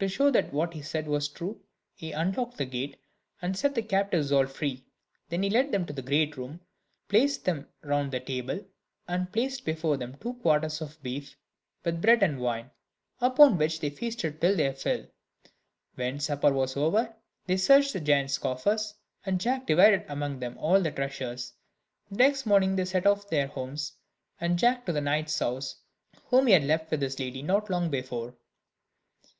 To 0.00 0.08
show 0.08 0.32
that 0.32 0.52
what 0.52 0.74
he 0.74 0.82
said 0.82 1.06
was 1.06 1.28
true, 1.28 1.60
he 1.94 2.10
unlocked 2.10 2.56
the 2.58 2.64
gate, 2.66 2.98
and 3.40 3.56
set 3.56 3.76
the 3.76 3.82
captives 3.82 4.32
all 4.32 4.46
free. 4.46 4.84
Then 5.28 5.44
he 5.44 5.48
led 5.50 5.70
them 5.70 5.86
to 5.86 5.92
the 5.92 6.02
great 6.02 6.36
room, 6.36 6.58
placed 7.06 7.44
them 7.44 7.68
round 7.80 8.10
the 8.10 8.18
table, 8.18 8.64
and 9.06 9.30
placed 9.30 9.64
before 9.64 9.96
them 9.96 10.16
two 10.16 10.34
quarters 10.42 10.80
of 10.80 11.00
beef, 11.04 11.36
with 11.84 12.02
bread 12.02 12.20
and 12.24 12.40
wine; 12.40 12.72
upon 13.20 13.56
which 13.56 13.78
they 13.78 13.90
feasted 13.90 14.40
their 14.40 14.72
fill. 14.74 15.06
When 15.94 16.18
supper 16.18 16.52
was 16.52 16.76
over, 16.76 17.14
they 17.46 17.56
searched 17.56 17.92
the 17.92 18.00
giant's 18.00 18.38
coffers, 18.38 18.94
and 19.24 19.40
Jack 19.40 19.68
divided 19.68 20.04
among 20.08 20.40
them 20.40 20.58
all 20.58 20.80
the 20.80 20.90
treasures. 20.90 21.52
The 22.10 22.16
next 22.16 22.44
morning 22.44 22.74
they 22.74 22.86
set 22.86 23.06
off 23.06 23.26
to 23.26 23.30
their 23.30 23.46
homes, 23.46 23.92
and 24.40 24.58
Jack 24.58 24.84
to 24.86 24.92
the 24.92 25.00
knight's 25.00 25.38
house, 25.38 25.76
whom 26.24 26.48
he 26.48 26.54
had 26.54 26.64
left 26.64 26.90
with 26.90 27.02
his 27.02 27.20
lady 27.20 27.40
not 27.42 27.70
long 27.70 27.88
before. 27.88 28.34